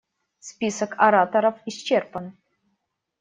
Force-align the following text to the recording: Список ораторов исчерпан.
Список 0.47 0.91
ораторов 1.05 1.55
исчерпан. 1.69 2.25